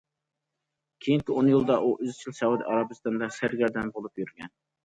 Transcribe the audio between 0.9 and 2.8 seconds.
كېيىنكى ئون يىلدا ئۇ ئىزچىل سەئۇدى